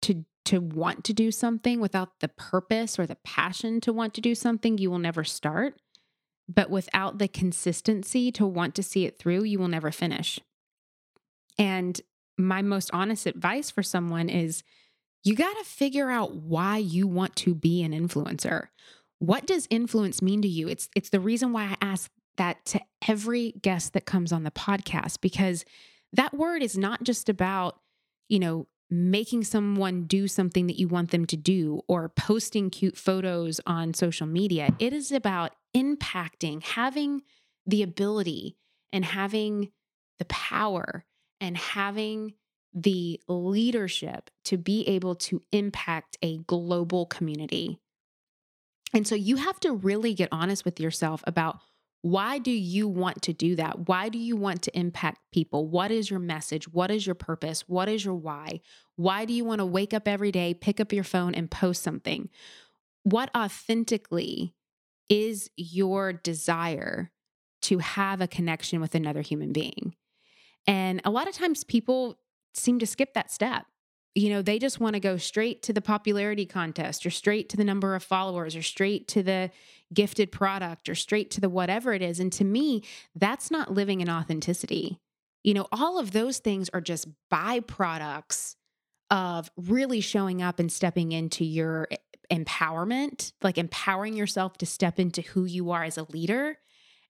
to 0.02 0.24
to 0.46 0.60
want 0.60 1.04
to 1.04 1.12
do 1.12 1.30
something 1.30 1.80
without 1.80 2.20
the 2.20 2.28
purpose 2.28 2.98
or 2.98 3.06
the 3.06 3.16
passion 3.24 3.80
to 3.80 3.92
want 3.92 4.14
to 4.14 4.20
do 4.20 4.34
something 4.34 4.78
you 4.78 4.90
will 4.90 4.98
never 4.98 5.22
start 5.22 5.76
but 6.54 6.70
without 6.70 7.18
the 7.18 7.28
consistency 7.28 8.32
to 8.32 8.46
want 8.46 8.74
to 8.74 8.82
see 8.82 9.06
it 9.06 9.18
through 9.18 9.44
you 9.44 9.58
will 9.58 9.68
never 9.68 9.90
finish. 9.90 10.40
And 11.58 12.00
my 12.38 12.62
most 12.62 12.90
honest 12.92 13.26
advice 13.26 13.70
for 13.70 13.82
someone 13.82 14.28
is 14.28 14.62
you 15.22 15.34
got 15.34 15.56
to 15.58 15.64
figure 15.64 16.10
out 16.10 16.34
why 16.34 16.78
you 16.78 17.06
want 17.06 17.36
to 17.36 17.54
be 17.54 17.82
an 17.82 17.92
influencer. 17.92 18.68
What 19.18 19.46
does 19.46 19.68
influence 19.68 20.22
mean 20.22 20.40
to 20.42 20.48
you? 20.48 20.68
It's 20.68 20.88
it's 20.96 21.10
the 21.10 21.20
reason 21.20 21.52
why 21.52 21.64
i 21.64 21.76
ask 21.82 22.10
that 22.36 22.64
to 22.64 22.80
every 23.06 23.52
guest 23.60 23.92
that 23.92 24.06
comes 24.06 24.32
on 24.32 24.44
the 24.44 24.50
podcast 24.50 25.20
because 25.20 25.64
that 26.14 26.32
word 26.32 26.62
is 26.62 26.76
not 26.76 27.02
just 27.02 27.28
about, 27.28 27.78
you 28.28 28.38
know, 28.38 28.66
making 28.90 29.44
someone 29.44 30.04
do 30.04 30.26
something 30.26 30.66
that 30.66 30.78
you 30.78 30.88
want 30.88 31.10
them 31.10 31.24
to 31.26 31.36
do 31.36 31.82
or 31.86 32.08
posting 32.08 32.70
cute 32.70 32.96
photos 32.96 33.60
on 33.66 33.94
social 33.94 34.26
media. 34.26 34.74
It 34.78 34.92
is 34.92 35.12
about 35.12 35.52
impacting, 35.74 36.62
having 36.62 37.22
the 37.66 37.82
ability 37.82 38.56
and 38.92 39.04
having 39.04 39.70
the 40.18 40.24
power 40.26 41.04
and 41.40 41.56
having 41.56 42.34
the 42.72 43.20
leadership 43.28 44.30
to 44.44 44.56
be 44.56 44.86
able 44.86 45.14
to 45.14 45.42
impact 45.52 46.16
a 46.22 46.38
global 46.38 47.06
community. 47.06 47.78
And 48.92 49.06
so 49.06 49.14
you 49.14 49.36
have 49.36 49.58
to 49.60 49.72
really 49.72 50.14
get 50.14 50.28
honest 50.32 50.64
with 50.64 50.80
yourself 50.80 51.22
about 51.26 51.60
why 52.02 52.38
do 52.38 52.50
you 52.50 52.88
want 52.88 53.22
to 53.22 53.32
do 53.32 53.56
that? 53.56 53.88
Why 53.88 54.08
do 54.08 54.18
you 54.18 54.34
want 54.34 54.62
to 54.62 54.78
impact 54.78 55.20
people? 55.32 55.68
What 55.68 55.90
is 55.90 56.10
your 56.10 56.18
message? 56.18 56.66
What 56.66 56.90
is 56.90 57.06
your 57.06 57.14
purpose? 57.14 57.68
What 57.68 57.88
is 57.88 58.04
your 58.04 58.14
why? 58.14 58.60
Why 58.96 59.26
do 59.26 59.34
you 59.34 59.44
want 59.44 59.58
to 59.58 59.66
wake 59.66 59.92
up 59.92 60.08
every 60.08 60.32
day, 60.32 60.54
pick 60.54 60.80
up 60.80 60.92
your 60.92 61.04
phone, 61.04 61.34
and 61.34 61.50
post 61.50 61.82
something? 61.82 62.30
What 63.02 63.30
authentically 63.36 64.54
is 65.10 65.50
your 65.56 66.14
desire 66.14 67.10
to 67.62 67.78
have 67.78 68.22
a 68.22 68.28
connection 68.28 68.80
with 68.80 68.94
another 68.94 69.20
human 69.20 69.52
being? 69.52 69.94
And 70.66 71.02
a 71.04 71.10
lot 71.10 71.28
of 71.28 71.34
times 71.34 71.64
people 71.64 72.18
seem 72.54 72.78
to 72.78 72.86
skip 72.86 73.12
that 73.12 73.30
step 73.30 73.66
you 74.14 74.30
know, 74.30 74.42
they 74.42 74.58
just 74.58 74.80
want 74.80 74.94
to 74.94 75.00
go 75.00 75.16
straight 75.16 75.62
to 75.62 75.72
the 75.72 75.80
popularity 75.80 76.44
contest 76.44 77.06
or 77.06 77.10
straight 77.10 77.48
to 77.50 77.56
the 77.56 77.64
number 77.64 77.94
of 77.94 78.02
followers 78.02 78.56
or 78.56 78.62
straight 78.62 79.06
to 79.08 79.22
the 79.22 79.50
gifted 79.94 80.32
product 80.32 80.88
or 80.88 80.94
straight 80.94 81.30
to 81.32 81.40
the 81.40 81.48
whatever 81.48 81.92
it 81.92 82.02
is. 82.02 82.18
And 82.18 82.32
to 82.32 82.44
me, 82.44 82.82
that's 83.14 83.50
not 83.50 83.72
living 83.72 84.00
in 84.00 84.10
authenticity. 84.10 84.98
You 85.44 85.54
know, 85.54 85.68
all 85.70 85.98
of 85.98 86.10
those 86.10 86.38
things 86.38 86.68
are 86.70 86.80
just 86.80 87.08
byproducts 87.32 88.56
of 89.10 89.50
really 89.56 90.00
showing 90.00 90.42
up 90.42 90.58
and 90.58 90.70
stepping 90.70 91.12
into 91.12 91.44
your 91.44 91.86
eh, 91.90 91.96
empowerment, 92.30 93.32
like 93.42 93.58
empowering 93.58 94.16
yourself 94.16 94.56
to 94.58 94.66
step 94.66 94.98
into 94.98 95.22
who 95.22 95.44
you 95.44 95.70
are 95.70 95.84
as 95.84 95.98
a 95.98 96.06
leader 96.10 96.58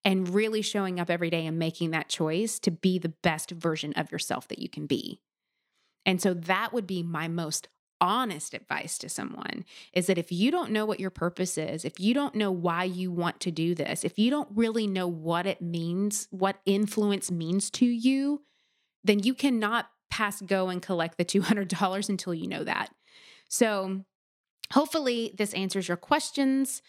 and 0.05 0.33
really 0.35 0.63
showing 0.63 0.99
up 0.99 1.11
every 1.11 1.31
day 1.31 1.47
and 1.47 1.59
making 1.59 1.91
that 1.91 2.09
choice 2.09 2.59
to 2.61 2.71
be 2.71 2.99
the 2.99 3.13
best 3.23 3.51
version 3.51 3.93
of 3.95 4.11
yourself 4.11 4.49
that 4.49 4.59
you 4.59 4.69
can 4.69 4.87
be. 4.87 5.21
And 6.07 6.21
so 6.21 6.33
that 6.33 6.73
would 6.73 6.87
be 6.87 7.03
my 7.03 7.29
most 7.29 7.69
honest 8.01 8.55
advice 8.55 8.97
to 8.97 9.09
someone 9.09 9.65
is 9.93 10.07
that 10.07 10.17
if 10.17 10.33
you 10.33 10.51
don't 10.51 10.71
know 10.71 10.87
what 10.87 11.01
your 11.01 11.11
purpose 11.11 11.59
is, 11.59 11.85
if 11.85 12.01
you 12.01 12.15
don't 12.15 12.35
know 12.35 12.51
why 12.51 12.85
you 12.85 13.13
want 13.13 13.41
to 13.41 13.51
do 13.51 13.75
this, 13.75 14.05
if 14.05 14.19
you 14.19 14.31
don't 14.31 14.49
really 14.55 14.87
know 14.87 15.07
what 15.07 15.47
it 15.47 15.61
means, 15.61 16.27
what 16.31 16.61
influence 16.65 17.31
means 17.31 17.71
to 17.71 17.87
you, 17.87 18.43
then 19.05 19.19
you 19.19 19.35
cannot 19.35 19.91
pass 20.11 20.41
go 20.41 20.69
and 20.69 20.83
collect 20.83 21.19
the 21.19 21.25
$200 21.25 22.09
until 22.09 22.35
you 22.35 22.49
know 22.49 22.65
that. 22.65 22.91
So, 23.49 24.05
hopefully, 24.73 25.35
this 25.37 25.55
answers 25.55 25.89
your 25.89 25.97
questions. 25.97 26.83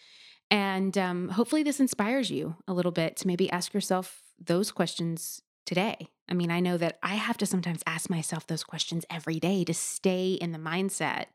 And 0.50 0.98
um, 0.98 1.30
hopefully, 1.30 1.64
this 1.64 1.80
inspires 1.80 2.30
you 2.30 2.56
a 2.68 2.74
little 2.74 2.92
bit 2.92 3.16
to 3.18 3.28
maybe 3.28 3.50
ask 3.52 3.74
yourself 3.74 4.22
those 4.40 4.72
questions 4.72 5.42
today. 5.66 6.08
I 6.30 6.34
mean, 6.34 6.52
I 6.52 6.60
know 6.60 6.78
that 6.78 6.98
I 7.04 7.16
have 7.16 7.38
to 7.38 7.46
sometimes 7.46 7.84
ask 7.86 8.10
myself 8.10 8.48
those 8.48 8.64
questions 8.64 9.06
every 9.10 9.40
day 9.40 9.64
to 9.64 9.74
stay 9.74 10.34
in 10.34 10.52
the 10.52 10.60
mindset 10.60 11.28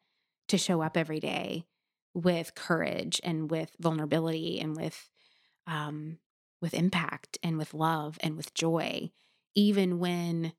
to 0.49 0.59
show 0.59 0.83
up 0.83 0.97
every 0.97 1.21
day 1.21 1.65
with 2.15 2.55
courage 2.55 3.21
and 3.25 3.51
with 3.51 3.77
vulnerability 3.79 4.59
and 4.59 4.77
with 4.77 5.11
um 5.67 6.19
with 6.63 6.73
impact 6.73 7.37
and 7.43 7.59
with 7.59 7.75
love 7.75 8.17
and 8.21 8.37
with 8.37 8.55
joy 8.55 9.11
even 9.57 9.99
when 9.99 10.53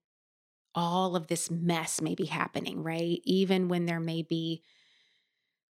all 0.76 1.16
of 1.16 1.28
this 1.28 1.50
mess 1.50 2.02
may 2.02 2.16
be 2.16 2.26
happening, 2.26 2.84
right? 2.84 3.22
Even 3.24 3.68
when 3.70 3.86
there 3.86 4.00
may 4.00 4.24
be 4.24 4.62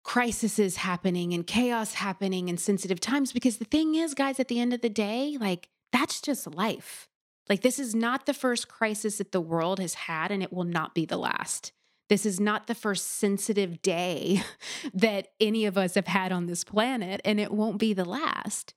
crises 0.03 0.77
happening 0.77 1.35
and 1.35 1.47
chaos 1.47 1.95
happening 1.95 2.49
and 2.49 2.59
sensitive 2.59 3.01
times 3.01 3.33
because 3.33 3.59
the 3.59 3.65
thing 3.65 3.95
is 3.95 4.15
guys 4.15 4.41
at 4.41 4.49
the 4.49 4.59
end 4.59 4.73
of 4.73 4.81
the 4.81 4.89
day 4.89 5.37
like 5.39 5.69
that's 5.93 6.21
just 6.21 6.55
life. 6.55 7.09
Like 7.49 7.63
this 7.63 7.79
is 7.79 7.95
not 7.95 8.27
the 8.27 8.35
first 8.35 8.69
crisis 8.69 9.19
that 9.19 9.33
the 9.33 9.41
world 9.41 9.81
has 9.81 9.95
had 9.95 10.31
and 10.31 10.43
it 10.43 10.53
will 10.53 10.65
not 10.65 10.95
be 10.95 11.05
the 11.05 11.17
last. 11.17 11.73
This 12.09 12.25
is 12.25 12.41
not 12.41 12.67
the 12.67 12.75
first 12.75 13.07
sensitive 13.07 13.83
day 13.83 14.43
that 14.95 15.29
any 15.41 15.67
of 15.67 15.77
us 15.77 15.95
have 15.95 16.07
had 16.07 16.33
on 16.33 16.47
this 16.47 16.65
planet 16.65 17.21
and 17.25 17.41
it 17.41 17.53
won't 17.53 17.79
be 17.79 17.93
the 17.93 18.05
last. 18.05 18.75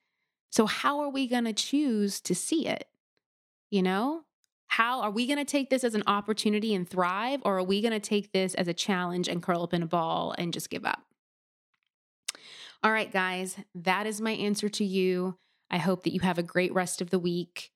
So 0.52 0.66
how 0.66 1.00
are 1.00 1.10
we 1.10 1.28
going 1.28 1.46
to 1.46 1.54
choose 1.54 2.20
to 2.22 2.36
see 2.36 2.68
it? 2.68 2.88
You 3.72 3.82
know? 3.82 4.24
How 4.68 5.02
are 5.02 5.12
we 5.12 5.28
going 5.28 5.38
to 5.38 5.46
take 5.46 5.70
this 5.70 5.84
as 5.84 5.94
an 5.94 6.04
opportunity 6.08 6.74
and 6.74 6.90
thrive 6.90 7.42
or 7.44 7.60
are 7.60 7.64
we 7.64 7.80
going 7.80 7.94
to 7.94 8.00
take 8.00 8.32
this 8.32 8.56
as 8.56 8.68
a 8.68 8.74
challenge 8.74 9.28
and 9.28 9.42
curl 9.42 9.62
up 9.62 9.74
in 9.74 9.84
a 9.84 9.88
ball 9.88 10.34
and 10.36 10.52
just 10.52 10.72
give 10.72 10.84
up 10.84 11.03
all 12.84 12.92
right, 12.92 13.12
guys, 13.12 13.56
that 13.76 14.06
is 14.06 14.20
my 14.20 14.32
answer 14.32 14.68
to 14.68 14.84
you. 14.84 15.38
I 15.72 15.78
hope 15.78 16.04
that 16.04 16.14
you 16.14 16.20
have 16.20 16.38
a 16.38 16.44
great 16.44 16.74
rest 16.74 17.02
of 17.02 17.10
the 17.10 17.20
week. 17.20 17.72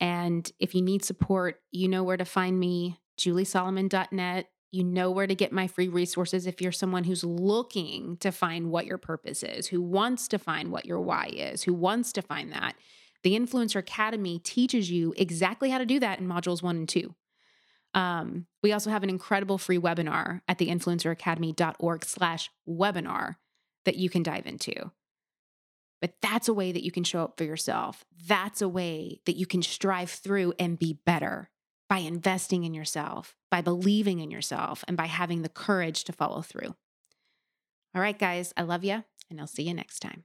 And 0.00 0.50
if 0.58 0.74
you 0.74 0.80
need 0.80 1.04
support, 1.04 1.60
you 1.70 1.88
know 1.88 2.02
where 2.02 2.16
to 2.16 2.24
find 2.24 2.58
me, 2.58 2.98
juliesolomon.net. 3.18 4.46
You 4.72 4.84
know 4.84 5.10
where 5.10 5.26
to 5.26 5.34
get 5.34 5.52
my 5.52 5.66
free 5.66 5.88
resources 5.88 6.46
if 6.46 6.62
you're 6.62 6.72
someone 6.72 7.04
who's 7.04 7.22
looking 7.22 8.16
to 8.18 8.32
find 8.32 8.70
what 8.70 8.86
your 8.86 8.98
purpose 8.98 9.42
is, 9.42 9.66
who 9.66 9.82
wants 9.82 10.26
to 10.28 10.38
find 10.38 10.70
what 10.70 10.86
your 10.86 11.00
why 11.00 11.26
is, 11.26 11.64
who 11.64 11.74
wants 11.74 12.12
to 12.14 12.22
find 12.22 12.52
that. 12.52 12.76
The 13.22 13.38
Influencer 13.38 13.76
Academy 13.76 14.38
teaches 14.38 14.90
you 14.90 15.12
exactly 15.18 15.70
how 15.70 15.78
to 15.78 15.86
do 15.86 16.00
that 16.00 16.18
in 16.18 16.26
modules 16.26 16.62
one 16.62 16.76
and 16.76 16.88
two. 16.88 17.14
Um, 17.92 18.46
we 18.62 18.72
also 18.72 18.88
have 18.88 19.02
an 19.02 19.10
incredible 19.10 19.58
free 19.58 19.78
webinar 19.78 20.40
at 20.48 20.58
theinfluenceracademy.org 20.58 22.04
slash 22.04 22.48
webinar 22.66 23.34
that 23.84 23.96
you 23.96 24.10
can 24.10 24.22
dive 24.22 24.46
into. 24.46 24.90
But 26.00 26.14
that's 26.22 26.48
a 26.48 26.54
way 26.54 26.72
that 26.72 26.84
you 26.84 26.90
can 26.90 27.04
show 27.04 27.22
up 27.22 27.36
for 27.36 27.44
yourself. 27.44 28.04
That's 28.26 28.62
a 28.62 28.68
way 28.68 29.20
that 29.26 29.36
you 29.36 29.46
can 29.46 29.62
strive 29.62 30.10
through 30.10 30.54
and 30.58 30.78
be 30.78 30.98
better 31.04 31.50
by 31.88 31.98
investing 31.98 32.64
in 32.64 32.72
yourself, 32.72 33.36
by 33.50 33.60
believing 33.60 34.20
in 34.20 34.30
yourself, 34.30 34.84
and 34.88 34.96
by 34.96 35.06
having 35.06 35.42
the 35.42 35.48
courage 35.48 36.04
to 36.04 36.12
follow 36.12 36.40
through. 36.40 36.74
All 37.94 38.00
right, 38.00 38.18
guys, 38.18 38.54
I 38.56 38.62
love 38.62 38.84
you, 38.84 39.04
and 39.28 39.40
I'll 39.40 39.46
see 39.46 39.64
you 39.64 39.74
next 39.74 40.00
time. 40.00 40.24